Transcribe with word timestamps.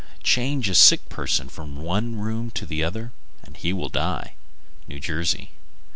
Change 0.23 0.67
a 0.67 0.73
sick 0.73 1.09
person 1.09 1.47
from 1.47 1.75
one 1.77 2.15
room 2.15 2.49
to 2.49 2.65
another, 2.65 3.11
and 3.43 3.55
he 3.55 3.71
will 3.71 3.89
die. 3.89 4.33
_New 4.89 4.99
Jersey. 4.99 5.51